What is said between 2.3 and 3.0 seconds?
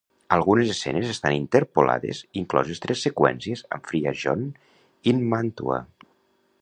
incloses